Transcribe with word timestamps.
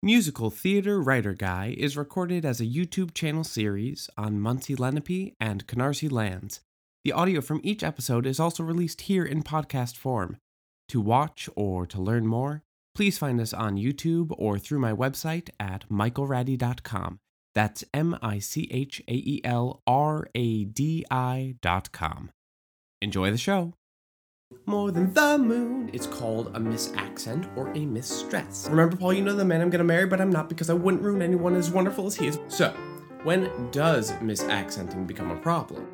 Musical 0.00 0.48
Theater 0.48 1.00
Writer 1.00 1.34
Guy 1.34 1.74
is 1.76 1.96
recorded 1.96 2.44
as 2.44 2.60
a 2.60 2.64
YouTube 2.64 3.14
channel 3.14 3.42
series 3.42 4.08
on 4.16 4.38
Munsee 4.38 4.78
Lenape 4.78 5.34
and 5.40 5.66
Canarsie 5.66 6.10
lands. 6.10 6.60
The 7.02 7.10
audio 7.10 7.40
from 7.40 7.60
each 7.64 7.82
episode 7.82 8.24
is 8.24 8.38
also 8.38 8.62
released 8.62 9.02
here 9.02 9.24
in 9.24 9.42
podcast 9.42 9.96
form. 9.96 10.36
To 10.90 11.00
watch 11.00 11.48
or 11.56 11.84
to 11.86 12.00
learn 12.00 12.28
more, 12.28 12.62
please 12.94 13.18
find 13.18 13.40
us 13.40 13.52
on 13.52 13.74
YouTube 13.74 14.32
or 14.38 14.56
through 14.56 14.78
my 14.78 14.92
website 14.92 15.50
at 15.58 15.88
michaelradi.com. 15.88 17.18
That's 17.56 17.82
M 17.92 18.16
I 18.22 18.38
C 18.38 18.68
H 18.70 19.02
A 19.08 19.14
E 19.14 19.40
L 19.42 19.82
R 19.84 20.28
A 20.32 20.64
D 20.64 21.04
I.com. 21.10 22.30
Enjoy 23.02 23.32
the 23.32 23.36
show. 23.36 23.74
More 24.64 24.90
than 24.90 25.12
the 25.12 25.38
moon. 25.38 25.90
It's 25.92 26.06
called 26.06 26.48
a 26.48 26.60
misaccent 26.60 27.54
or 27.56 27.68
a 27.72 27.84
misstress. 27.84 28.66
Remember, 28.70 28.96
Paul, 28.96 29.12
you 29.12 29.22
know 29.22 29.34
the 29.34 29.44
man 29.44 29.60
I'm 29.60 29.70
gonna 29.70 29.84
marry, 29.84 30.06
but 30.06 30.20
I'm 30.20 30.30
not 30.30 30.48
because 30.48 30.70
I 30.70 30.74
wouldn't 30.74 31.02
ruin 31.02 31.22
anyone 31.22 31.54
as 31.54 31.70
wonderful 31.70 32.06
as 32.06 32.16
he 32.16 32.26
is. 32.26 32.38
So, 32.48 32.70
when 33.24 33.70
does 33.70 34.12
misaccenting 34.12 35.06
become 35.06 35.30
a 35.30 35.36
problem? 35.36 35.86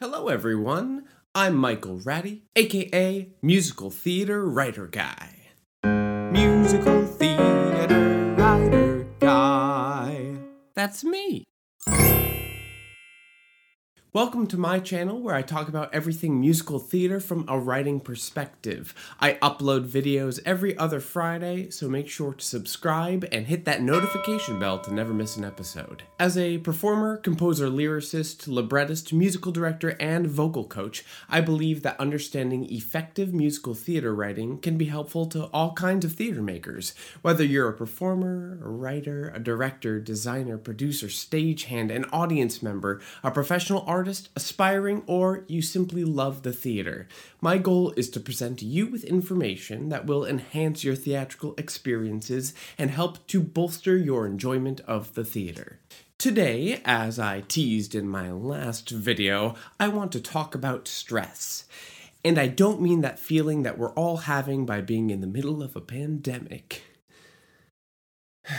Hello, 0.00 0.28
everyone. 0.28 1.04
I'm 1.34 1.56
Michael 1.56 1.98
Radi, 1.98 2.42
aka 2.54 3.28
Musical 3.42 3.90
Theater 3.90 4.46
Writer 4.46 4.86
Guy. 4.86 5.50
Musical 5.84 7.04
Theater 7.06 8.34
Writer 8.36 9.06
Guy. 9.18 10.36
That's 10.74 11.02
me. 11.02 11.44
Welcome 14.16 14.46
to 14.46 14.56
my 14.56 14.80
channel 14.80 15.20
where 15.20 15.34
I 15.34 15.42
talk 15.42 15.68
about 15.68 15.94
everything 15.94 16.40
musical 16.40 16.78
theater 16.78 17.20
from 17.20 17.44
a 17.48 17.58
writing 17.58 18.00
perspective. 18.00 18.94
I 19.20 19.34
upload 19.42 19.86
videos 19.86 20.40
every 20.46 20.74
other 20.78 21.00
Friday, 21.00 21.68
so 21.68 21.86
make 21.86 22.08
sure 22.08 22.32
to 22.32 22.42
subscribe 22.42 23.28
and 23.30 23.46
hit 23.46 23.66
that 23.66 23.82
notification 23.82 24.58
bell 24.58 24.78
to 24.78 24.94
never 24.94 25.12
miss 25.12 25.36
an 25.36 25.44
episode. 25.44 26.04
As 26.18 26.38
a 26.38 26.56
performer, 26.56 27.18
composer, 27.18 27.68
lyricist, 27.68 28.48
librettist, 28.48 29.12
musical 29.12 29.52
director, 29.52 29.98
and 30.00 30.26
vocal 30.26 30.64
coach, 30.64 31.04
I 31.28 31.42
believe 31.42 31.82
that 31.82 32.00
understanding 32.00 32.64
effective 32.72 33.34
musical 33.34 33.74
theater 33.74 34.14
writing 34.14 34.60
can 34.60 34.78
be 34.78 34.86
helpful 34.86 35.26
to 35.26 35.50
all 35.52 35.74
kinds 35.74 36.06
of 36.06 36.14
theater 36.14 36.40
makers. 36.40 36.94
Whether 37.20 37.44
you're 37.44 37.68
a 37.68 37.74
performer, 37.74 38.60
a 38.64 38.68
writer, 38.70 39.30
a 39.34 39.40
director, 39.40 40.00
designer, 40.00 40.56
producer, 40.56 41.08
stagehand, 41.08 41.94
an 41.94 42.06
audience 42.14 42.62
member, 42.62 43.02
a 43.22 43.30
professional 43.30 43.84
artist, 43.86 44.05
aspiring, 44.06 45.02
or 45.06 45.44
you 45.48 45.62
simply 45.62 46.04
love 46.04 46.42
the 46.42 46.52
theater. 46.52 47.08
My 47.40 47.58
goal 47.58 47.92
is 47.96 48.08
to 48.10 48.20
present 48.20 48.62
you 48.62 48.86
with 48.86 49.04
information 49.04 49.88
that 49.88 50.06
will 50.06 50.24
enhance 50.24 50.84
your 50.84 50.94
theatrical 50.94 51.54
experiences 51.58 52.54
and 52.78 52.90
help 52.90 53.26
to 53.28 53.40
bolster 53.40 53.96
your 53.96 54.26
enjoyment 54.26 54.80
of 54.80 55.14
the 55.14 55.24
theater. 55.24 55.80
Today, 56.18 56.80
as 56.84 57.18
I 57.18 57.42
teased 57.42 57.94
in 57.94 58.08
my 58.08 58.30
last 58.30 58.88
video, 58.90 59.54
I 59.78 59.88
want 59.88 60.12
to 60.12 60.20
talk 60.20 60.54
about 60.54 60.88
stress. 60.88 61.64
And 62.24 62.38
I 62.38 62.46
don't 62.46 62.80
mean 62.80 63.02
that 63.02 63.18
feeling 63.18 63.64
that 63.64 63.76
we're 63.78 63.92
all 63.92 64.16
having 64.18 64.64
by 64.64 64.80
being 64.80 65.10
in 65.10 65.20
the 65.20 65.26
middle 65.26 65.62
of 65.62 65.76
a 65.76 65.80
pandemic. 65.80 66.82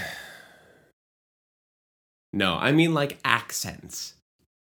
no, 2.34 2.56
I 2.56 2.72
mean 2.72 2.94
like 2.94 3.20
accents 3.26 4.14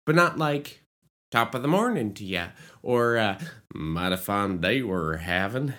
but 0.07 0.15
not 0.15 0.39
like 0.39 0.83
top 1.31 1.55
of 1.55 1.63
the 1.63 1.69
morning 1.69 2.15
to 2.15 2.25
ya 2.25 2.49
or 2.83 3.17
uh, 3.17 3.39
mighty 3.75 4.17
fine 4.17 4.61
day 4.61 4.83
we're 4.83 5.17
having. 5.17 5.75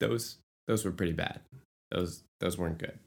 Those 0.00 0.38
those 0.66 0.84
were 0.84 0.90
pretty 0.90 1.12
bad. 1.12 1.40
Those 1.90 2.22
those 2.40 2.58
weren't 2.58 2.78
good. 2.78 2.98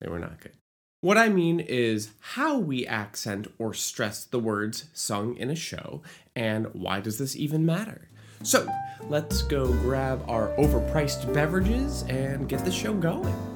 They 0.00 0.10
were 0.10 0.18
not 0.18 0.40
good. 0.40 0.52
What 1.00 1.18
I 1.18 1.28
mean 1.30 1.58
is 1.58 2.10
how 2.20 2.58
we 2.58 2.86
accent 2.86 3.48
or 3.58 3.74
stress 3.74 4.24
the 4.24 4.38
words 4.38 4.84
sung 4.92 5.36
in 5.36 5.50
a 5.50 5.56
show, 5.56 6.02
and 6.36 6.66
why 6.74 7.00
does 7.00 7.18
this 7.18 7.34
even 7.34 7.66
matter? 7.66 8.08
So, 8.44 8.68
let's 9.08 9.42
go 9.42 9.72
grab 9.72 10.24
our 10.28 10.48
overpriced 10.58 11.32
beverages 11.34 12.02
and 12.08 12.48
get 12.48 12.64
the 12.64 12.70
show 12.70 12.94
going. 12.94 13.51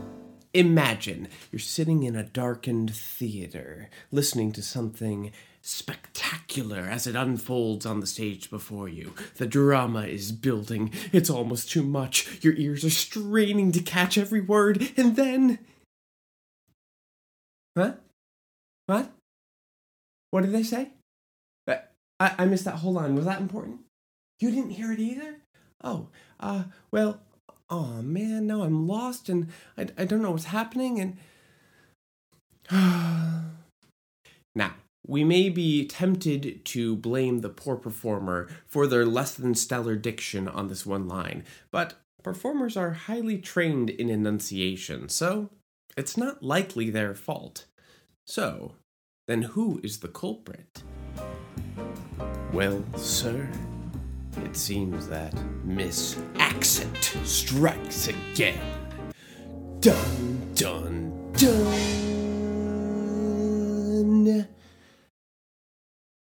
Imagine 0.57 1.29
you're 1.53 1.59
sitting 1.59 2.03
in 2.03 2.17
a 2.17 2.23
darkened 2.23 2.95
theater, 2.95 3.91
listening 4.11 4.53
to 4.53 4.63
something 4.63 5.31
spectacular 5.61 6.81
as 6.81 7.07
it 7.07 7.15
unfolds 7.15 7.85
on 7.85 8.01
the 8.01 8.07
stage 8.07 8.49
before 8.49 8.89
you. 8.89 9.13
The 9.37 9.47
drama 9.47 10.05
is 10.05 10.33
building. 10.33 10.93
It's 11.13 11.29
almost 11.29 11.71
too 11.71 11.83
much. 11.83 12.43
Your 12.43 12.55
ears 12.55 12.87
are 12.87 12.91
straining 12.91 13.71
to 13.73 13.83
catch 13.83 14.17
every 14.17 14.41
word, 14.41 14.93
and 14.97 15.15
then. 15.15 15.59
What? 17.75 18.01
What? 18.87 19.13
What 20.31 20.41
did 20.41 20.53
they 20.53 20.63
say? 20.63 20.89
I, 21.69 22.35
I 22.39 22.45
missed 22.47 22.65
that 22.65 22.77
whole 22.77 22.95
line. 22.95 23.15
Was 23.15 23.27
that 23.27 23.43
important? 23.43 23.81
You 24.41 24.51
didn't 24.51 24.71
hear 24.71 24.91
it 24.91 25.01
either? 25.01 25.37
Oh, 25.85 26.09
uh, 26.41 26.65
well, 26.91 27.21
oh 27.69 28.03
man, 28.03 28.47
now 28.47 28.63
I'm 28.63 28.87
lost 28.87 29.29
and 29.29 29.49
I, 29.77 29.89
I 29.99 30.05
don't 30.05 30.23
know 30.23 30.31
what's 30.33 30.45
happening. 30.47 31.01
And 31.01 31.17
now, 34.55 34.75
we 35.07 35.25
may 35.25 35.49
be 35.49 35.87
tempted 35.87 36.65
to 36.65 36.97
blame 36.97 37.41
the 37.41 37.49
poor 37.49 37.77
performer 37.77 38.49
for 38.67 38.87
their 38.87 39.07
less 39.07 39.35
than 39.35 39.55
stellar 39.55 39.97
diction 39.97 40.49
on 40.49 40.69
this 40.69 40.85
one 40.85 41.07
line, 41.07 41.45
but 41.71 41.95
performers 42.23 42.77
are 42.77 42.93
highly 42.93 43.39
trained 43.39 43.89
in 43.89 44.11
enunciation, 44.11 45.09
so 45.09 45.51
it's 45.97 46.17
not 46.17 46.43
likely 46.43 46.91
their 46.91 47.15
fault. 47.15 47.67
So, 48.27 48.75
then 49.29 49.43
who 49.43 49.81
is 49.85 49.99
the 49.99 50.09
culprit? 50.09 50.83
Well, 52.53 52.85
sir, 52.97 53.49
it 54.45 54.57
seems 54.57 55.09
that 55.09 55.35
Miss 55.65 56.17
Accent 56.39 57.17
strikes 57.25 58.09
again. 58.09 58.61
Dun 59.81 60.53
dun 60.55 61.33
dun. 61.33 62.07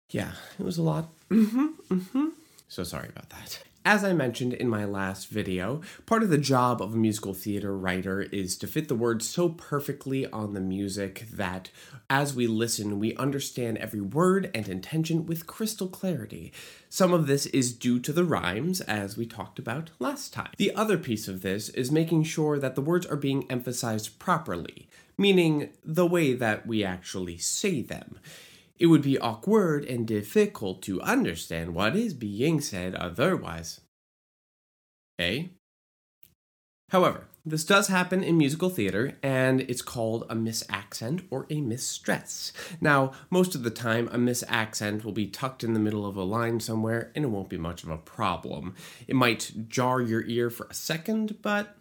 Yeah, 0.10 0.32
it 0.60 0.64
was 0.64 0.78
a 0.78 0.82
lot. 0.84 1.10
Mm-hmm. 1.30 1.66
Mm-hmm. 1.92 2.26
So 2.68 2.84
sorry 2.84 3.10
about 3.10 3.30
that. 3.32 3.64
As 3.88 4.03
I 4.03 4.13
mentioned 4.13 4.53
in 4.53 4.68
my 4.68 4.84
last 4.84 5.29
video, 5.29 5.79
part 6.07 6.23
of 6.23 6.29
the 6.29 6.40
job 6.40 6.81
of 6.81 6.96
a 6.96 6.97
musical 6.97 7.35
theater 7.35 7.78
writer 7.78 8.23
is 8.23 8.57
to 8.57 8.66
fit 8.66 8.88
the 8.88 8.96
words 8.96 9.29
so 9.29 9.50
perfectly 9.50 10.25
on 10.25 10.56
the 10.56 10.59
music 10.59 11.25
that 11.31 11.69
as 12.09 12.34
we 12.34 12.47
listen, 12.47 12.97
we 12.97 13.16
understand 13.16 13.78
every 13.78 14.01
word 14.01 14.50
and 14.56 14.68
intention 14.68 15.28
with 15.28 15.45
crystal 15.45 15.88
clarity. 15.88 16.51
Some 16.90 17.13
of 17.13 17.28
this 17.28 17.45
is 17.45 17.74
due 17.74 18.00
to 18.00 18.12
the 18.12 18.24
rhymes, 18.24 18.81
as 18.81 19.18
we 19.18 19.28
talked 19.28 19.59
about 19.59 19.91
last 20.00 20.34
time. 20.34 20.53
The 20.57 20.74
other 20.74 20.97
piece 20.97 21.28
of 21.28 21.44
this 21.44 21.69
is 21.69 21.91
making 21.91 22.24
sure 22.24 22.57
that 22.57 22.74
the 22.74 22.81
words 22.81 23.06
are 23.06 23.16
being 23.16 23.45
emphasized 23.51 24.18
properly, 24.18 24.88
meaning 25.16 25.69
the 25.84 26.07
way 26.07 26.34
that 26.34 26.66
we 26.66 26.84
actually 26.84 27.38
say 27.38 27.84
them. 27.84 28.18
It 28.78 28.88
would 28.88 29.02
be 29.02 29.18
awkward 29.18 29.86
and 29.86 30.08
difficult 30.08 30.81
to 30.84 31.02
understand 31.02 31.74
what 31.74 31.96
is 31.96 32.13
being 32.13 32.59
said 32.59 32.94
otherwise. 32.96 33.81
A. 35.19 35.50
However, 36.90 37.28
this 37.46 37.63
does 37.63 37.88
happen 37.88 38.24
in 38.24 38.38
musical 38.38 38.69
theater, 38.69 39.18
and 39.24 39.62
it's 39.62 39.81
called 39.81 40.25
a 40.30 40.36
misaccent 40.36 41.25
or 41.30 41.46
a 41.50 41.62
misstress. 41.62 42.52
Now, 42.81 43.12
most 43.30 43.56
of 43.56 43.63
the 43.63 43.69
time, 43.69 44.08
a 44.08 44.18
misaccent 44.18 45.03
will 45.03 45.12
be 45.12 45.28
tucked 45.28 45.63
in 45.63 45.74
the 45.74 45.80
middle 45.80 46.06
of 46.06 46.16
a 46.16 46.24
line 46.24 46.59
somewhere, 46.59 47.12
and 47.16 47.24
it 47.24 47.30
won't 47.30 47.50
be 47.50 47.57
much 47.57 47.84
of 47.84 47.90
a 47.90 47.97
problem. 47.97 48.75
It 49.07 49.16
might 49.16 49.69
jar 49.69 50.02
your 50.02 50.25
ear 50.25 50.50
for 50.50 50.68
a 50.69 50.74
second, 50.74 51.38
but 51.42 51.78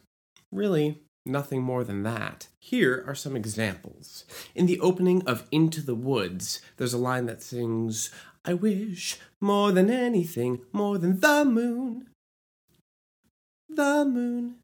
really, 0.52 1.02
Nothing 1.26 1.62
more 1.62 1.84
than 1.84 2.02
that. 2.02 2.48
Here 2.58 3.02
are 3.06 3.14
some 3.14 3.34
examples. 3.34 4.24
In 4.54 4.66
the 4.66 4.78
opening 4.80 5.26
of 5.26 5.46
Into 5.50 5.80
the 5.80 5.94
Woods, 5.94 6.60
there's 6.76 6.92
a 6.92 6.98
line 6.98 7.24
that 7.26 7.42
sings, 7.42 8.10
I 8.44 8.52
wish 8.52 9.18
more 9.40 9.72
than 9.72 9.88
anything, 9.88 10.60
more 10.70 10.98
than 10.98 11.20
the 11.20 11.44
moon. 11.46 12.08
The 13.70 14.04
moon. 14.04 14.56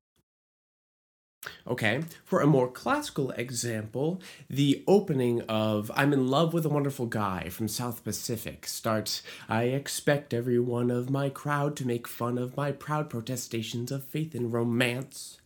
Okay, 1.67 2.03
for 2.25 2.41
a 2.41 2.47
more 2.47 2.71
classical 2.71 3.31
example, 3.31 4.21
the 4.51 4.85
opening 4.87 5.41
of 5.43 5.91
I'm 5.95 6.13
in 6.13 6.29
Love 6.29 6.53
with 6.53 6.67
a 6.67 6.69
Wonderful 6.69 7.07
Guy 7.07 7.49
from 7.49 7.69
South 7.69 8.05
Pacific 8.05 8.67
starts 8.67 9.23
I 9.49 9.65
expect 9.65 10.35
every 10.35 10.59
one 10.59 10.91
of 10.91 11.09
my 11.09 11.31
crowd 11.31 11.77
to 11.77 11.87
make 11.87 12.07
fun 12.07 12.37
of 12.37 12.59
my 12.59 12.73
proud 12.73 13.09
protestations 13.09 13.91
of 13.91 14.05
faith 14.05 14.35
and 14.35 14.53
romance 14.53 15.40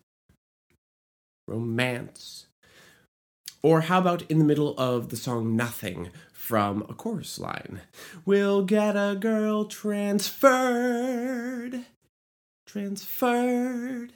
romance. 1.47 2.47
Or 3.63 3.83
how 3.83 3.99
about 3.99 4.23
in 4.31 4.39
the 4.39 4.45
middle 4.45 4.75
of 4.79 5.09
the 5.09 5.17
song 5.17 5.57
Nothing 5.57 6.11
from 6.33 6.83
a 6.83 6.95
chorus 6.95 7.39
line? 7.39 7.81
We'll 8.27 8.63
get 8.65 8.95
a 8.97 9.17
girl 9.19 9.65
transferred. 9.65 10.45
Transferred. 12.67 14.13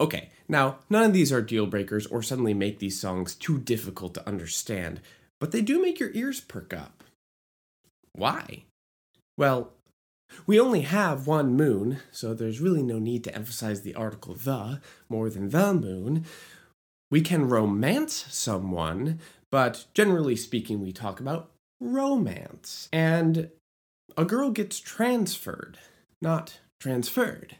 Okay, 0.00 0.30
Now, 0.48 0.78
none 0.90 1.04
of 1.04 1.12
these 1.12 1.32
are 1.32 1.42
deal 1.42 1.66
breakers 1.66 2.06
or 2.06 2.22
suddenly 2.22 2.54
make 2.54 2.78
these 2.78 3.00
songs 3.00 3.34
too 3.34 3.58
difficult 3.58 4.14
to 4.14 4.26
understand, 4.28 5.00
but 5.40 5.52
they 5.52 5.60
do 5.62 5.82
make 5.82 5.98
your 5.98 6.12
ears 6.12 6.40
perk 6.40 6.72
up. 6.72 7.02
Why? 8.12 8.64
Well, 9.36 9.72
we 10.46 10.58
only 10.60 10.82
have 10.82 11.26
one 11.26 11.54
moon, 11.54 12.00
so 12.10 12.34
there's 12.34 12.60
really 12.60 12.82
no 12.82 12.98
need 12.98 13.24
to 13.24 13.34
emphasize 13.34 13.82
the 13.82 13.94
article 13.94 14.34
the 14.34 14.80
more 15.08 15.30
than 15.30 15.50
the 15.50 15.74
moon. 15.74 16.24
We 17.10 17.20
can 17.20 17.48
romance 17.48 18.26
someone, 18.30 19.20
but 19.50 19.86
generally 19.94 20.36
speaking, 20.36 20.80
we 20.82 20.92
talk 20.92 21.20
about 21.20 21.50
romance. 21.80 22.88
And 22.92 23.50
a 24.16 24.24
girl 24.24 24.50
gets 24.50 24.80
transferred, 24.80 25.78
not 26.20 26.58
transferred. 26.80 27.56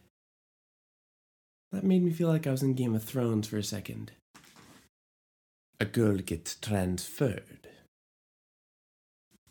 That 1.72 1.84
made 1.84 2.02
me 2.02 2.10
feel 2.10 2.28
like 2.28 2.46
I 2.46 2.50
was 2.50 2.62
in 2.62 2.74
Game 2.74 2.94
of 2.94 3.04
Thrones 3.04 3.48
for 3.48 3.58
a 3.58 3.62
second. 3.62 4.12
A 5.78 5.84
girl 5.84 6.16
gets 6.16 6.54
transferred. 6.54 7.68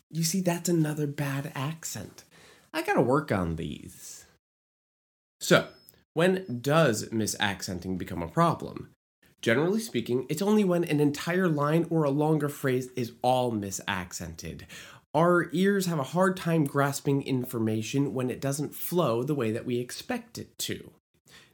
You 0.09 0.23
see, 0.23 0.41
that's 0.41 0.69
another 0.69 1.07
bad 1.07 1.51
accent. 1.55 2.23
I 2.73 2.81
gotta 2.81 3.01
work 3.01 3.31
on 3.31 3.57
these. 3.57 4.25
So, 5.39 5.67
when 6.13 6.61
does 6.61 7.09
misaccenting 7.09 7.97
become 7.97 8.23
a 8.23 8.27
problem? 8.27 8.94
Generally 9.45 9.81
speaking, 9.81 10.25
it's 10.27 10.41
only 10.41 10.63
when 10.63 10.83
an 10.85 10.99
entire 10.99 11.47
line 11.47 11.85
or 11.91 12.03
a 12.03 12.09
longer 12.09 12.49
phrase 12.49 12.89
is 12.95 13.11
all 13.21 13.51
misaccented. 13.51 14.63
Our 15.13 15.51
ears 15.51 15.85
have 15.85 15.99
a 15.99 16.13
hard 16.15 16.35
time 16.35 16.63
grasping 16.63 17.21
information 17.21 18.15
when 18.15 18.31
it 18.31 18.41
doesn't 18.41 18.73
flow 18.73 19.21
the 19.21 19.35
way 19.35 19.51
that 19.51 19.63
we 19.63 19.77
expect 19.77 20.39
it 20.39 20.57
to. 20.57 20.89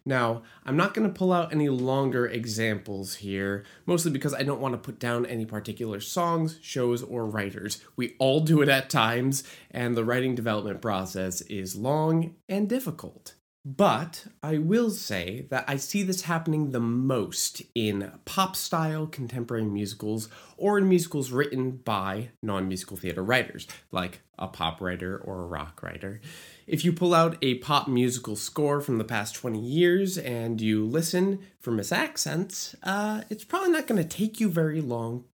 Now, 0.05 0.43
I'm 0.65 0.77
not 0.77 0.93
going 0.93 1.05
to 1.05 1.13
pull 1.13 1.33
out 1.33 1.51
any 1.51 1.67
longer 1.67 2.25
examples 2.25 3.15
here, 3.15 3.65
mostly 3.85 4.09
because 4.09 4.33
I 4.33 4.43
don't 4.43 4.61
want 4.61 4.73
to 4.73 4.77
put 4.77 4.97
down 4.97 5.25
any 5.25 5.45
particular 5.45 5.99
songs, 5.99 6.59
shows, 6.61 7.03
or 7.03 7.25
writers. 7.25 7.83
We 7.97 8.15
all 8.19 8.39
do 8.39 8.61
it 8.61 8.69
at 8.69 8.89
times, 8.89 9.43
and 9.69 9.97
the 9.97 10.05
writing 10.05 10.33
development 10.33 10.81
process 10.81 11.41
is 11.41 11.75
long 11.75 12.35
and 12.47 12.69
difficult. 12.69 13.33
But 13.63 14.25
I 14.41 14.57
will 14.57 14.89
say 14.89 15.45
that 15.51 15.65
I 15.67 15.75
see 15.75 16.01
this 16.01 16.23
happening 16.23 16.71
the 16.71 16.79
most 16.79 17.61
in 17.75 18.11
pop 18.25 18.55
style 18.55 19.05
contemporary 19.05 19.65
musicals 19.65 20.29
or 20.57 20.79
in 20.79 20.89
musicals 20.89 21.29
written 21.29 21.71
by 21.71 22.29
non 22.41 22.67
musical 22.67 22.97
theater 22.97 23.23
writers, 23.23 23.67
like 23.91 24.21
a 24.39 24.47
pop 24.47 24.81
writer 24.81 25.15
or 25.15 25.43
a 25.43 25.47
rock 25.47 25.83
writer. 25.83 26.21
If 26.65 26.83
you 26.83 26.91
pull 26.91 27.13
out 27.13 27.37
a 27.43 27.55
pop 27.55 27.87
musical 27.87 28.35
score 28.35 28.81
from 28.81 28.97
the 28.97 29.03
past 29.03 29.35
20 29.35 29.59
years 29.59 30.17
and 30.17 30.59
you 30.59 30.83
listen 30.83 31.39
for 31.59 31.71
misaccents, 31.71 32.73
uh, 32.81 33.21
it's 33.29 33.43
probably 33.43 33.69
not 33.69 33.85
going 33.85 34.01
to 34.01 34.17
take 34.17 34.39
you 34.39 34.49
very 34.49 34.81
long 34.81 35.25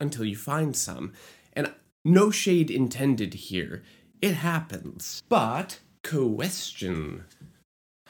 until 0.00 0.24
you 0.24 0.36
find 0.36 0.74
some. 0.74 1.12
And 1.52 1.72
no 2.04 2.32
shade 2.32 2.68
intended 2.68 3.34
here. 3.34 3.84
It 4.20 4.34
happens. 4.34 5.22
But, 5.28 5.78
question 6.02 7.24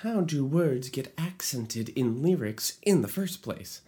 how 0.00 0.20
do 0.20 0.44
words 0.44 0.90
get 0.90 1.14
accented 1.16 1.88
in 1.90 2.22
lyrics 2.22 2.78
in 2.82 3.00
the 3.00 3.08
first 3.08 3.40
place? 3.40 3.80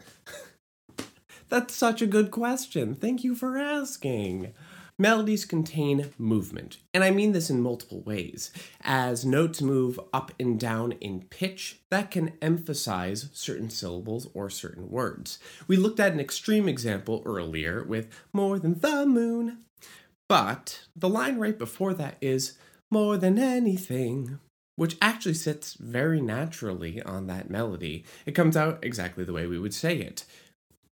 That's 1.50 1.74
such 1.74 2.00
a 2.00 2.06
good 2.06 2.30
question. 2.30 2.94
Thank 2.94 3.24
you 3.24 3.34
for 3.34 3.58
asking. 3.58 4.54
Melodies 4.98 5.44
contain 5.44 6.10
movement, 6.16 6.78
and 6.94 7.04
I 7.04 7.10
mean 7.10 7.32
this 7.32 7.50
in 7.50 7.60
multiple 7.60 8.00
ways. 8.00 8.50
As 8.80 9.24
notes 9.24 9.60
move 9.60 10.00
up 10.12 10.32
and 10.40 10.58
down 10.58 10.92
in 10.92 11.26
pitch, 11.30 11.80
that 11.90 12.10
can 12.10 12.32
emphasize 12.40 13.28
certain 13.32 13.68
syllables 13.68 14.28
or 14.32 14.48
certain 14.48 14.90
words. 14.90 15.38
We 15.68 15.76
looked 15.76 16.00
at 16.00 16.12
an 16.12 16.20
extreme 16.20 16.68
example 16.68 17.22
earlier 17.26 17.84
with 17.84 18.08
more 18.32 18.58
than 18.58 18.80
the 18.80 19.04
moon, 19.06 19.58
but 20.26 20.80
the 20.96 21.08
line 21.08 21.38
right 21.38 21.58
before 21.58 21.92
that 21.94 22.16
is 22.22 22.56
more 22.90 23.18
than 23.18 23.38
anything 23.38 24.40
which 24.78 24.96
actually 25.02 25.34
sits 25.34 25.74
very 25.74 26.20
naturally 26.20 27.02
on 27.02 27.26
that 27.26 27.50
melody. 27.50 28.04
It 28.24 28.36
comes 28.36 28.56
out 28.56 28.78
exactly 28.80 29.24
the 29.24 29.32
way 29.32 29.44
we 29.44 29.58
would 29.58 29.74
say 29.74 29.96
it, 29.96 30.24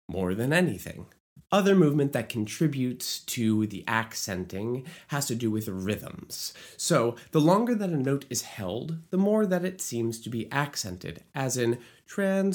more 0.08 0.37
than 0.37 0.52
anything. 0.52 1.06
Other 1.50 1.75
movement 1.75 2.12
that 2.12 2.29
contributes 2.29 3.19
to 3.19 3.67
the 3.67 3.82
accenting 3.88 4.87
has 5.08 5.26
to 5.26 5.34
do 5.34 5.50
with 5.50 5.67
rhythms. 5.67 6.55
So, 6.76 7.17
the 7.32 7.40
longer 7.40 7.75
that 7.75 7.90
a 7.90 7.96
note 7.96 8.25
is 8.31 8.43
held, 8.43 8.99
the 9.11 9.19
more 9.19 9.46
that 9.46 9.64
it 9.64 9.81
seems 9.81 10.20
to 10.20 10.31
be 10.31 10.49
accented, 10.52 11.25
as 11.34 11.56
in 11.56 11.79
transferred. 12.06 12.55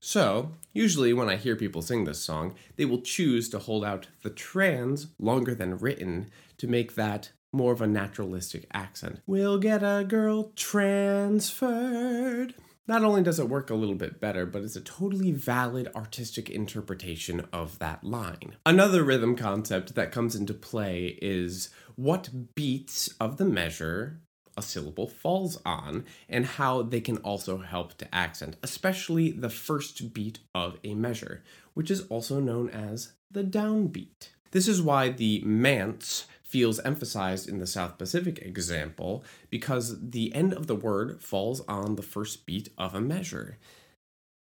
So, 0.00 0.52
usually 0.74 1.14
when 1.14 1.30
I 1.30 1.36
hear 1.36 1.56
people 1.56 1.80
sing 1.80 2.04
this 2.04 2.20
song, 2.20 2.54
they 2.76 2.84
will 2.84 3.00
choose 3.00 3.48
to 3.48 3.58
hold 3.58 3.86
out 3.86 4.08
the 4.22 4.28
trans 4.28 5.06
longer 5.18 5.54
than 5.54 5.78
written 5.78 6.28
to 6.58 6.66
make 6.68 6.94
that 6.94 7.30
more 7.52 7.72
of 7.72 7.80
a 7.80 7.86
naturalistic 7.86 8.66
accent. 8.72 9.20
We'll 9.26 9.58
get 9.58 9.82
a 9.82 10.04
girl 10.06 10.52
transferred. 10.56 12.54
Not 12.86 13.04
only 13.04 13.22
does 13.22 13.38
it 13.38 13.50
work 13.50 13.68
a 13.68 13.74
little 13.74 13.94
bit 13.94 14.18
better, 14.20 14.46
but 14.46 14.62
it's 14.62 14.76
a 14.76 14.80
totally 14.80 15.30
valid 15.30 15.90
artistic 15.94 16.48
interpretation 16.48 17.46
of 17.52 17.78
that 17.80 18.02
line. 18.02 18.56
Another 18.64 19.04
rhythm 19.04 19.36
concept 19.36 19.94
that 19.94 20.10
comes 20.10 20.34
into 20.34 20.54
play 20.54 21.18
is 21.20 21.68
what 21.96 22.54
beats 22.54 23.14
of 23.20 23.36
the 23.36 23.44
measure 23.44 24.20
a 24.58 24.62
syllable 24.62 25.06
falls 25.06 25.60
on 25.64 26.04
and 26.28 26.44
how 26.44 26.82
they 26.82 27.00
can 27.00 27.16
also 27.18 27.58
help 27.58 27.96
to 27.96 28.14
accent, 28.14 28.56
especially 28.62 29.30
the 29.30 29.48
first 29.48 30.12
beat 30.12 30.40
of 30.54 30.78
a 30.82 30.94
measure, 30.94 31.44
which 31.74 31.90
is 31.90 32.06
also 32.08 32.40
known 32.40 32.68
as 32.68 33.12
the 33.30 33.44
downbeat. 33.44 34.30
This 34.50 34.66
is 34.66 34.82
why 34.82 35.10
the 35.10 35.42
manse 35.44 36.26
feels 36.48 36.80
emphasized 36.80 37.48
in 37.48 37.58
the 37.58 37.66
South 37.66 37.98
Pacific 37.98 38.38
example 38.38 39.24
because 39.50 40.10
the 40.10 40.34
end 40.34 40.52
of 40.52 40.66
the 40.66 40.74
word 40.74 41.20
falls 41.20 41.60
on 41.68 41.96
the 41.96 42.02
first 42.02 42.46
beat 42.46 42.70
of 42.78 42.94
a 42.94 43.00
measure. 43.00 43.58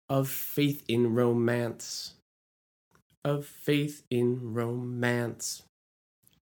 Of 0.08 0.28
faith 0.28 0.82
in 0.88 1.14
romance. 1.14 2.14
Of 3.24 3.44
faith 3.46 4.02
in 4.10 4.54
romance. 4.54 5.62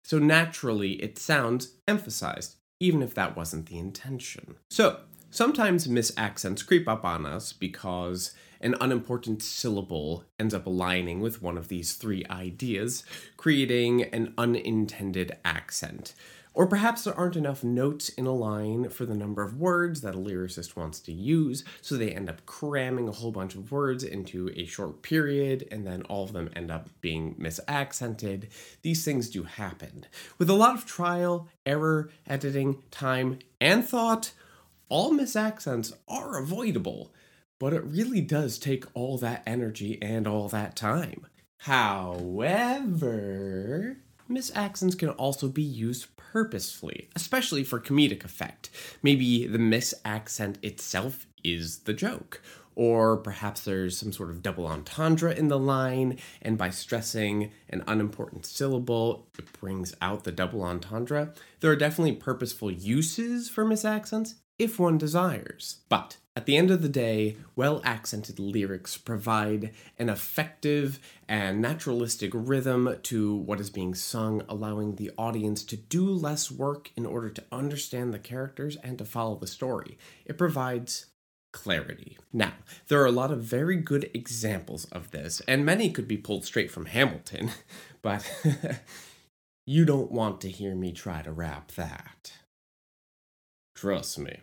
So 0.04 0.18
naturally, 0.18 0.92
it 1.02 1.18
sounds 1.18 1.72
emphasized, 1.86 2.56
even 2.80 3.02
if 3.02 3.12
that 3.14 3.36
wasn't 3.36 3.66
the 3.66 3.78
intention. 3.78 4.54
So, 4.70 5.00
sometimes 5.30 5.86
misaccents 5.86 6.66
creep 6.66 6.88
up 6.88 7.04
on 7.04 7.26
us 7.26 7.52
because 7.52 8.32
an 8.60 8.74
unimportant 8.80 9.42
syllable 9.42 10.24
ends 10.38 10.54
up 10.54 10.66
aligning 10.66 11.20
with 11.20 11.42
one 11.42 11.56
of 11.56 11.68
these 11.68 11.94
three 11.94 12.24
ideas, 12.30 13.04
creating 13.36 14.02
an 14.04 14.34
unintended 14.36 15.36
accent. 15.44 16.14
Or 16.58 16.66
perhaps 16.66 17.04
there 17.04 17.14
aren't 17.14 17.36
enough 17.36 17.62
notes 17.62 18.08
in 18.08 18.26
a 18.26 18.34
line 18.34 18.88
for 18.88 19.06
the 19.06 19.14
number 19.14 19.44
of 19.44 19.60
words 19.60 20.00
that 20.00 20.16
a 20.16 20.18
lyricist 20.18 20.74
wants 20.74 20.98
to 21.00 21.12
use, 21.12 21.62
so 21.80 21.96
they 21.96 22.10
end 22.10 22.28
up 22.28 22.44
cramming 22.46 23.06
a 23.06 23.12
whole 23.12 23.30
bunch 23.30 23.54
of 23.54 23.70
words 23.70 24.02
into 24.02 24.50
a 24.56 24.66
short 24.66 25.02
period, 25.02 25.68
and 25.70 25.86
then 25.86 26.02
all 26.02 26.24
of 26.24 26.32
them 26.32 26.50
end 26.56 26.72
up 26.72 26.88
being 27.00 27.36
misaccented. 27.36 28.48
These 28.82 29.04
things 29.04 29.30
do 29.30 29.44
happen. 29.44 30.06
With 30.36 30.50
a 30.50 30.54
lot 30.54 30.74
of 30.74 30.84
trial, 30.84 31.46
error, 31.64 32.10
editing, 32.26 32.82
time, 32.90 33.38
and 33.60 33.88
thought, 33.88 34.32
all 34.88 35.12
misaccents 35.12 35.92
are 36.08 36.38
avoidable 36.42 37.12
but 37.58 37.72
it 37.72 37.84
really 37.84 38.20
does 38.20 38.58
take 38.58 38.84
all 38.94 39.18
that 39.18 39.42
energy 39.46 39.98
and 40.00 40.26
all 40.26 40.48
that 40.48 40.76
time. 40.76 41.26
However, 41.58 42.78
misaccents 44.30 44.98
can 44.98 45.10
also 45.10 45.48
be 45.48 45.62
used 45.62 46.06
purposefully, 46.16 47.08
especially 47.16 47.64
for 47.64 47.80
comedic 47.80 48.24
effect. 48.24 48.70
Maybe 49.02 49.46
the 49.46 49.58
misaccent 49.58 50.62
itself 50.62 51.26
is 51.42 51.78
the 51.80 51.94
joke, 51.94 52.40
or 52.76 53.16
perhaps 53.16 53.62
there's 53.62 53.98
some 53.98 54.12
sort 54.12 54.30
of 54.30 54.42
double 54.42 54.66
entendre 54.66 55.34
in 55.34 55.48
the 55.48 55.58
line, 55.58 56.16
and 56.40 56.56
by 56.56 56.70
stressing 56.70 57.50
an 57.68 57.82
unimportant 57.88 58.46
syllable, 58.46 59.26
it 59.36 59.52
brings 59.58 59.96
out 60.00 60.22
the 60.22 60.30
double 60.30 60.62
entendre. 60.62 61.32
There 61.58 61.72
are 61.72 61.76
definitely 61.76 62.14
purposeful 62.14 62.70
uses 62.70 63.48
for 63.48 63.64
misaccents 63.64 64.34
if 64.58 64.78
one 64.78 64.98
desires. 64.98 65.78
But 65.88 66.16
at 66.38 66.46
the 66.46 66.56
end 66.56 66.70
of 66.70 66.82
the 66.82 66.88
day, 66.88 67.36
well 67.56 67.80
accented 67.84 68.38
lyrics 68.38 68.96
provide 68.96 69.72
an 69.98 70.08
effective 70.08 71.00
and 71.28 71.60
naturalistic 71.60 72.30
rhythm 72.32 72.96
to 73.02 73.34
what 73.34 73.60
is 73.60 73.70
being 73.70 73.94
sung, 73.94 74.42
allowing 74.48 74.94
the 74.94 75.10
audience 75.18 75.64
to 75.64 75.76
do 75.76 76.08
less 76.08 76.50
work 76.50 76.90
in 76.96 77.04
order 77.04 77.28
to 77.30 77.44
understand 77.50 78.14
the 78.14 78.20
characters 78.20 78.76
and 78.84 78.98
to 78.98 79.04
follow 79.04 79.36
the 79.36 79.48
story. 79.48 79.98
It 80.26 80.38
provides 80.38 81.06
clarity. 81.52 82.18
Now, 82.32 82.52
there 82.86 83.02
are 83.02 83.06
a 83.06 83.10
lot 83.10 83.32
of 83.32 83.42
very 83.42 83.76
good 83.76 84.08
examples 84.14 84.84
of 84.86 85.10
this, 85.10 85.42
and 85.48 85.66
many 85.66 85.90
could 85.90 86.06
be 86.06 86.16
pulled 86.16 86.44
straight 86.44 86.70
from 86.70 86.86
Hamilton, 86.86 87.50
but 88.02 88.30
you 89.66 89.84
don't 89.84 90.12
want 90.12 90.40
to 90.42 90.50
hear 90.50 90.74
me 90.74 90.92
try 90.92 91.22
to 91.22 91.32
rap 91.32 91.72
that. 91.72 92.32
Trust 93.74 94.18
me. 94.18 94.38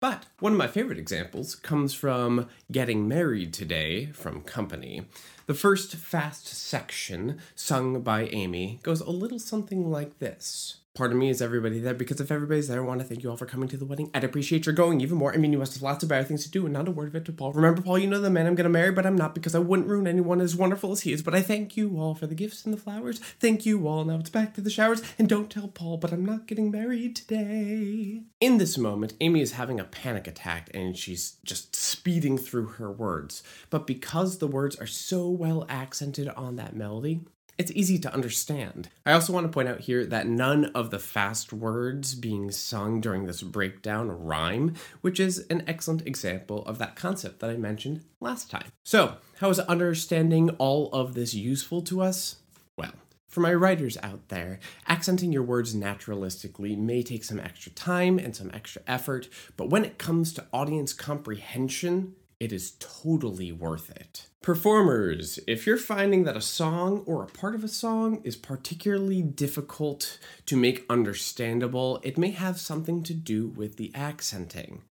But 0.00 0.26
one 0.38 0.52
of 0.52 0.58
my 0.58 0.68
favorite 0.68 0.98
examples 0.98 1.56
comes 1.56 1.92
from 1.92 2.48
Getting 2.70 3.08
Married 3.08 3.52
Today 3.52 4.06
from 4.06 4.42
Company. 4.42 5.02
The 5.46 5.54
first 5.54 5.96
fast 5.96 6.46
section, 6.46 7.40
sung 7.56 8.02
by 8.02 8.26
Amy, 8.26 8.78
goes 8.84 9.00
a 9.00 9.10
little 9.10 9.40
something 9.40 9.90
like 9.90 10.20
this. 10.20 10.76
Part 10.98 11.12
of 11.12 11.16
me 11.16 11.30
is 11.30 11.40
everybody 11.40 11.78
there 11.78 11.94
because 11.94 12.20
if 12.20 12.32
everybody's 12.32 12.66
there, 12.66 12.82
I 12.82 12.84
want 12.84 13.00
to 13.00 13.06
thank 13.06 13.22
you 13.22 13.30
all 13.30 13.36
for 13.36 13.46
coming 13.46 13.68
to 13.68 13.76
the 13.76 13.84
wedding. 13.84 14.10
I'd 14.14 14.24
appreciate 14.24 14.66
your 14.66 14.74
going 14.74 15.00
even 15.00 15.16
more. 15.16 15.32
I 15.32 15.36
mean, 15.36 15.52
you 15.52 15.58
must 15.60 15.74
have 15.74 15.82
lots 15.84 16.02
of 16.02 16.08
better 16.08 16.24
things 16.24 16.42
to 16.42 16.50
do, 16.50 16.64
and 16.66 16.72
not 16.72 16.88
a 16.88 16.90
word 16.90 17.06
of 17.06 17.14
it 17.14 17.24
to 17.26 17.32
Paul. 17.32 17.52
Remember, 17.52 17.80
Paul, 17.80 18.00
you 18.00 18.08
know 18.08 18.20
the 18.20 18.30
man 18.30 18.48
I'm 18.48 18.56
going 18.56 18.64
to 18.64 18.68
marry, 18.68 18.90
but 18.90 19.06
I'm 19.06 19.14
not 19.14 19.32
because 19.32 19.54
I 19.54 19.60
wouldn't 19.60 19.86
ruin 19.86 20.08
anyone 20.08 20.40
as 20.40 20.56
wonderful 20.56 20.90
as 20.90 21.02
he 21.02 21.12
is. 21.12 21.22
But 21.22 21.36
I 21.36 21.40
thank 21.40 21.76
you 21.76 22.00
all 22.00 22.16
for 22.16 22.26
the 22.26 22.34
gifts 22.34 22.64
and 22.64 22.74
the 22.74 22.80
flowers. 22.80 23.20
Thank 23.20 23.64
you 23.64 23.86
all. 23.86 24.04
Now 24.04 24.18
it's 24.18 24.28
back 24.28 24.54
to 24.54 24.60
the 24.60 24.70
showers. 24.70 25.00
And 25.20 25.28
don't 25.28 25.48
tell 25.48 25.68
Paul, 25.68 25.98
but 25.98 26.12
I'm 26.12 26.26
not 26.26 26.48
getting 26.48 26.72
married 26.72 27.14
today. 27.14 28.22
In 28.40 28.58
this 28.58 28.76
moment, 28.76 29.14
Amy 29.20 29.40
is 29.40 29.52
having 29.52 29.78
a 29.78 29.84
panic 29.84 30.26
attack 30.26 30.68
and 30.74 30.96
she's 30.96 31.36
just 31.44 31.76
speeding 31.76 32.36
through 32.36 32.66
her 32.66 32.90
words. 32.90 33.44
But 33.70 33.86
because 33.86 34.38
the 34.38 34.48
words 34.48 34.74
are 34.74 34.86
so 34.88 35.28
well 35.28 35.64
accented 35.68 36.28
on 36.30 36.56
that 36.56 36.74
melody, 36.74 37.20
it's 37.58 37.72
easy 37.72 37.98
to 37.98 38.14
understand. 38.14 38.88
I 39.04 39.12
also 39.12 39.32
want 39.32 39.44
to 39.44 39.52
point 39.52 39.68
out 39.68 39.80
here 39.80 40.06
that 40.06 40.28
none 40.28 40.66
of 40.66 40.90
the 40.90 41.00
fast 41.00 41.52
words 41.52 42.14
being 42.14 42.52
sung 42.52 43.00
during 43.00 43.26
this 43.26 43.42
breakdown 43.42 44.10
rhyme, 44.10 44.74
which 45.00 45.18
is 45.18 45.44
an 45.50 45.64
excellent 45.66 46.06
example 46.06 46.64
of 46.66 46.78
that 46.78 46.94
concept 46.94 47.40
that 47.40 47.50
I 47.50 47.56
mentioned 47.56 48.04
last 48.20 48.48
time. 48.48 48.70
So, 48.84 49.16
how 49.40 49.50
is 49.50 49.58
understanding 49.58 50.50
all 50.50 50.88
of 50.92 51.14
this 51.14 51.34
useful 51.34 51.82
to 51.82 52.00
us? 52.00 52.36
Well, 52.76 52.92
for 53.26 53.40
my 53.40 53.52
writers 53.52 53.98
out 54.04 54.28
there, 54.28 54.60
accenting 54.86 55.32
your 55.32 55.42
words 55.42 55.74
naturalistically 55.74 56.78
may 56.78 57.02
take 57.02 57.24
some 57.24 57.40
extra 57.40 57.72
time 57.72 58.20
and 58.20 58.36
some 58.36 58.52
extra 58.54 58.82
effort, 58.86 59.28
but 59.56 59.68
when 59.68 59.84
it 59.84 59.98
comes 59.98 60.32
to 60.34 60.46
audience 60.52 60.92
comprehension, 60.92 62.14
it 62.38 62.52
is 62.52 62.76
totally 62.78 63.50
worth 63.50 63.90
it. 63.90 64.27
Performers, 64.42 65.40
if 65.46 65.66
you're 65.66 65.76
finding 65.76 66.24
that 66.24 66.36
a 66.36 66.40
song 66.40 67.02
or 67.06 67.22
a 67.22 67.26
part 67.26 67.54
of 67.54 67.64
a 67.64 67.68
song 67.68 68.22
is 68.24 68.36
particularly 68.36 69.20
difficult 69.20 70.18
to 70.46 70.56
make 70.56 70.86
understandable, 70.88 72.00
it 72.02 72.16
may 72.16 72.30
have 72.30 72.58
something 72.58 73.02
to 73.02 73.14
do 73.14 73.48
with 73.48 73.76
the 73.76 73.92
accenting. 73.94 74.82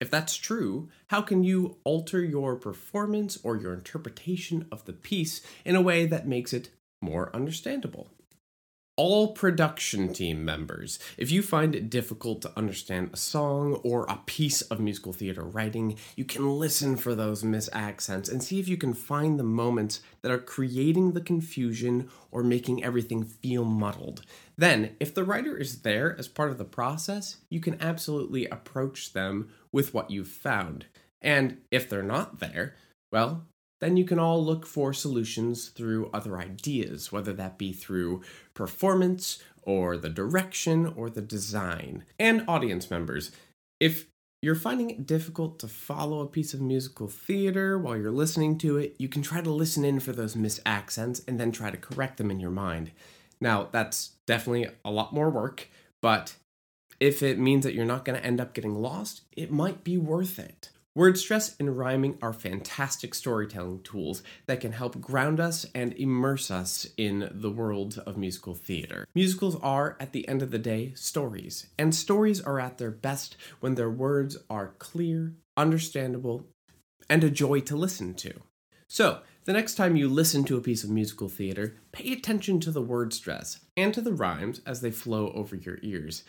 If 0.00 0.10
that's 0.10 0.36
true, 0.36 0.90
how 1.06 1.22
can 1.22 1.44
you 1.44 1.78
alter 1.84 2.22
your 2.22 2.56
performance 2.56 3.38
or 3.42 3.56
your 3.56 3.72
interpretation 3.72 4.66
of 4.70 4.84
the 4.84 4.92
piece 4.92 5.40
in 5.64 5.76
a 5.76 5.80
way 5.80 6.04
that 6.04 6.28
makes 6.28 6.52
it 6.52 6.70
more 7.00 7.34
understandable? 7.34 8.10
All 8.96 9.28
production 9.28 10.12
team 10.12 10.44
members. 10.44 10.98
If 11.18 11.30
you 11.30 11.42
find 11.42 11.74
it 11.74 11.90
difficult 11.90 12.40
to 12.42 12.52
understand 12.56 13.10
a 13.12 13.16
song 13.16 13.74
or 13.84 14.06
a 14.06 14.20
piece 14.24 14.62
of 14.62 14.80
musical 14.80 15.12
theater 15.12 15.42
writing, 15.42 15.98
you 16.16 16.24
can 16.24 16.58
listen 16.58 16.96
for 16.96 17.14
those 17.14 17.42
misaccents 17.42 18.30
and 18.30 18.42
see 18.42 18.58
if 18.58 18.68
you 18.68 18.76
can 18.76 18.94
find 18.94 19.38
the 19.38 19.44
moments 19.44 20.00
that 20.22 20.32
are 20.32 20.38
creating 20.38 21.12
the 21.12 21.20
confusion 21.20 22.08
or 22.30 22.42
making 22.42 22.82
everything 22.82 23.22
feel 23.22 23.64
muddled. 23.64 24.22
Then, 24.56 24.96
if 24.98 25.14
the 25.14 25.24
writer 25.24 25.56
is 25.56 25.82
there 25.82 26.16
as 26.18 26.28
part 26.28 26.50
of 26.50 26.58
the 26.58 26.64
process, 26.64 27.36
you 27.50 27.60
can 27.60 27.80
absolutely 27.80 28.46
approach 28.46 29.12
them 29.12 29.50
with 29.72 29.92
what 29.92 30.10
you've 30.10 30.28
found. 30.28 30.86
And 31.20 31.58
if 31.70 31.88
they're 31.88 32.02
not 32.02 32.40
there, 32.40 32.76
well, 33.12 33.46
then 33.80 33.96
you 33.96 34.04
can 34.04 34.18
all 34.18 34.42
look 34.44 34.66
for 34.66 34.92
solutions 34.92 35.68
through 35.68 36.10
other 36.12 36.38
ideas, 36.38 37.12
whether 37.12 37.32
that 37.34 37.58
be 37.58 37.72
through 37.72 38.22
performance 38.54 39.42
or 39.62 39.96
the 39.96 40.08
direction 40.08 40.86
or 40.96 41.10
the 41.10 41.20
design. 41.20 42.04
And 42.18 42.44
audience 42.48 42.90
members, 42.90 43.32
if 43.80 44.06
you're 44.42 44.54
finding 44.54 44.90
it 44.90 45.06
difficult 45.06 45.58
to 45.58 45.68
follow 45.68 46.20
a 46.20 46.26
piece 46.26 46.54
of 46.54 46.60
musical 46.60 47.08
theater 47.08 47.78
while 47.78 47.96
you're 47.96 48.10
listening 48.10 48.58
to 48.58 48.76
it, 48.76 48.94
you 48.98 49.08
can 49.08 49.22
try 49.22 49.40
to 49.40 49.50
listen 49.50 49.84
in 49.84 50.00
for 50.00 50.12
those 50.12 50.34
misaccents 50.34 51.22
and 51.26 51.40
then 51.40 51.52
try 51.52 51.70
to 51.70 51.76
correct 51.76 52.16
them 52.16 52.30
in 52.30 52.40
your 52.40 52.50
mind. 52.50 52.92
Now, 53.40 53.68
that's 53.70 54.12
definitely 54.26 54.68
a 54.84 54.90
lot 54.90 55.12
more 55.12 55.30
work, 55.30 55.68
but 56.00 56.36
if 57.00 57.22
it 57.22 57.38
means 57.38 57.64
that 57.64 57.74
you're 57.74 57.84
not 57.84 58.04
going 58.04 58.18
to 58.18 58.24
end 58.24 58.40
up 58.40 58.54
getting 58.54 58.74
lost, 58.74 59.22
it 59.36 59.50
might 59.50 59.84
be 59.84 59.98
worth 59.98 60.38
it. 60.38 60.70
Word 60.96 61.18
stress 61.18 61.54
and 61.60 61.76
rhyming 61.76 62.16
are 62.22 62.32
fantastic 62.32 63.14
storytelling 63.14 63.82
tools 63.82 64.22
that 64.46 64.62
can 64.62 64.72
help 64.72 64.98
ground 64.98 65.40
us 65.40 65.66
and 65.74 65.92
immerse 65.92 66.50
us 66.50 66.86
in 66.96 67.28
the 67.30 67.50
world 67.50 68.02
of 68.06 68.16
musical 68.16 68.54
theater. 68.54 69.06
Musicals 69.14 69.56
are, 69.60 69.98
at 70.00 70.12
the 70.12 70.26
end 70.26 70.40
of 70.40 70.52
the 70.52 70.58
day, 70.58 70.94
stories, 70.94 71.66
and 71.78 71.94
stories 71.94 72.40
are 72.40 72.58
at 72.58 72.78
their 72.78 72.90
best 72.90 73.36
when 73.60 73.74
their 73.74 73.90
words 73.90 74.38
are 74.48 74.72
clear, 74.78 75.34
understandable, 75.54 76.46
and 77.10 77.22
a 77.22 77.28
joy 77.28 77.60
to 77.60 77.76
listen 77.76 78.14
to. 78.14 78.32
So, 78.88 79.20
the 79.44 79.52
next 79.52 79.74
time 79.74 79.96
you 79.96 80.08
listen 80.08 80.44
to 80.44 80.56
a 80.56 80.62
piece 80.62 80.82
of 80.82 80.88
musical 80.88 81.28
theater, 81.28 81.76
pay 81.92 82.10
attention 82.10 82.58
to 82.60 82.70
the 82.70 82.80
word 82.80 83.12
stress 83.12 83.60
and 83.76 83.92
to 83.92 84.00
the 84.00 84.14
rhymes 84.14 84.62
as 84.64 84.80
they 84.80 84.90
flow 84.90 85.30
over 85.32 85.56
your 85.56 85.78
ears. 85.82 86.24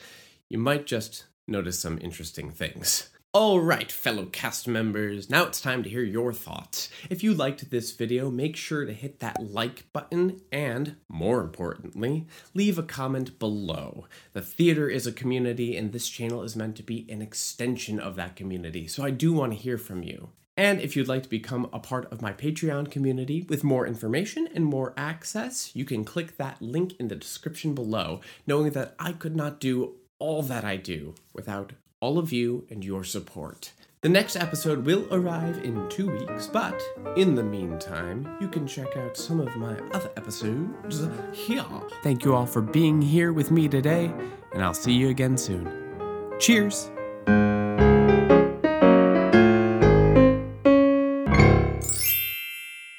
You 0.50 0.57
might 0.57 0.86
just 0.86 1.24
notice 1.47 1.79
some 1.79 2.00
interesting 2.01 2.51
things. 2.51 3.12
All 3.39 3.60
right, 3.60 3.91
fellow 3.91 4.25
cast 4.25 4.67
members, 4.67 5.29
now 5.29 5.44
it's 5.44 5.62
time 5.62 5.84
to 5.84 5.89
hear 5.91 6.01
your 6.01 6.34
thoughts. 6.34 6.89
If 7.08 7.22
you 7.22 7.36
liked 7.36 7.70
this 7.70 7.91
video, 7.91 8.32
make 8.32 8.56
sure 8.56 8.84
to 8.84 8.91
hit 8.91 9.20
that 9.20 9.39
like 9.39 9.94
button 9.94 10.41
and, 10.51 10.96
more 11.08 11.41
importantly, 11.41 12.25
leave 12.56 12.79
a 12.79 12.84
comment 12.84 13.38
below. 13.38 14.08
The 14.34 14.41
theater 14.41 14.89
is 14.89 15.06
a 15.06 15.12
community 15.12 15.77
and 15.77 15.91
this 15.94 16.10
channel 16.10 16.41
is 16.41 16.56
meant 16.56 16.77
to 16.77 16.84
be 16.84 17.06
an 17.12 17.22
extension 17.22 18.00
of 18.00 18.15
that 18.15 18.36
community, 18.36 18.88
so 18.88 19.03
I 19.03 19.12
do 19.12 19.34
want 19.34 19.51
to 19.51 19.60
hear 19.60 19.77
from 19.77 20.01
you. 20.01 20.29
And 20.58 20.82
if 20.82 20.96
you'd 20.96 21.08
like 21.08 21.22
to 21.22 21.29
become 21.29 21.70
a 21.72 21.77
part 21.77 22.12
of 22.12 22.24
my 22.24 22.34
Patreon 22.34 22.89
community 22.89 23.46
with 23.48 23.63
more 23.63 23.86
information 23.86 24.50
and 24.56 24.65
more 24.65 24.96
access, 24.98 25.75
you 25.75 25.86
can 25.86 26.03
click 26.06 26.38
that 26.38 26.60
link 26.60 26.96
in 27.00 27.08
the 27.08 27.15
description 27.15 27.75
below, 27.75 28.20
knowing 28.48 28.72
that 28.72 28.96
I 28.98 29.12
could 29.12 29.36
not 29.36 29.60
do 29.60 29.94
all 30.17 30.41
that 30.41 30.65
I 30.65 30.77
do 30.77 31.13
without 31.36 31.74
all 32.00 32.18
of 32.18 32.32
you 32.32 32.66
and 32.70 32.84
your 32.84 33.04
support. 33.04 33.74
The 34.01 34.10
next 34.10 34.36
episode 34.36 34.86
will 34.86 35.08
arrive 35.12 35.63
in 35.63 35.89
two 35.89 36.10
weeks, 36.12 36.48
but 36.48 36.80
in 37.16 37.34
the 37.34 37.44
meantime, 37.44 38.38
you 38.39 38.48
can 38.48 38.68
check 38.68 38.96
out 38.96 39.18
some 39.18 39.39
of 39.39 39.56
my 39.56 39.77
other 39.92 40.12
episodes 40.16 41.08
here. 41.34 41.66
Thank 42.04 42.24
you 42.24 42.36
all 42.36 42.46
for 42.46 42.62
being 42.62 43.01
here 43.01 43.34
with 43.34 43.50
me 43.50 43.68
today, 43.68 44.13
and 44.54 44.63
I'll 44.63 44.75
see 44.75 44.94
you 44.94 45.10
again 45.10 45.36
soon. 45.38 45.68
Cheers! 46.39 46.92